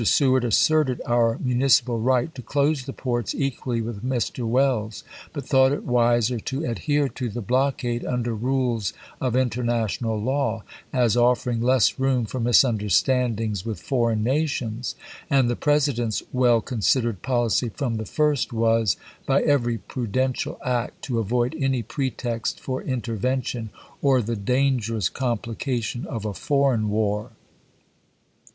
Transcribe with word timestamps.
Seward 0.03 0.43
asserted 0.43 0.99
our 1.05 1.37
municipal 1.43 1.99
right 1.99 2.33
to 2.33 2.41
close 2.41 2.85
the 2.85 2.91
ports 2.91 3.35
equally 3.37 3.81
with 3.83 4.03
Mr. 4.03 4.47
Welles, 4.47 5.03
but 5.31 5.45
thought 5.45 5.71
it 5.71 5.83
wiser 5.85 6.39
to 6.39 6.65
adhere 6.65 7.07
to 7.09 7.29
the 7.29 7.39
blockade 7.39 8.03
under 8.03 8.33
rules 8.33 8.93
of 9.19 9.35
international 9.35 10.19
law, 10.19 10.63
as 10.91 11.15
offering 11.15 11.61
less 11.61 11.99
room 11.99 12.25
for 12.25 12.39
misunderstandings 12.39 13.63
with 13.63 13.79
foreign 13.79 14.23
nations. 14.23 14.95
And 15.29 15.47
the 15.47 15.55
President's 15.55 16.23
well 16.33 16.61
considered 16.61 17.21
policy 17.21 17.69
from 17.69 17.97
the 17.97 18.05
first 18.05 18.51
was, 18.51 18.97
by 19.27 19.43
every 19.43 19.77
pru 19.77 20.07
dential 20.07 20.57
act 20.65 21.03
to 21.03 21.19
avoid 21.19 21.55
any 21.59 21.83
pretext 21.83 22.59
for 22.59 22.81
intervention, 22.81 23.69
or 24.01 24.23
the 24.23 24.35
dangerous 24.35 25.09
complication 25.09 26.07
of 26.07 26.25
a 26.25 26.33
foreign 26.33 26.89
war. 26.89 27.33